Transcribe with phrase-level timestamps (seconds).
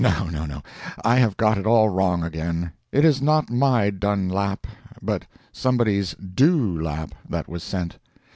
[0.03, 2.71] No, no, no—I have got it all wrong again.
[2.91, 4.65] It is not my Dun lap,
[4.99, 7.99] but somebody's Dew lap that was sent.